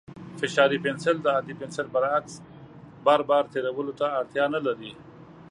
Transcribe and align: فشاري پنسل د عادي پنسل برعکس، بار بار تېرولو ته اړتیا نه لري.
فشاري 0.39 0.77
پنسل 0.85 1.15
د 1.21 1.27
عادي 1.35 1.53
پنسل 1.61 1.85
برعکس، 1.95 2.33
بار 3.05 3.21
بار 3.29 3.43
تېرولو 3.53 3.93
ته 3.99 4.05
اړتیا 4.19 4.45
نه 4.55 4.59
لري. 4.65 4.91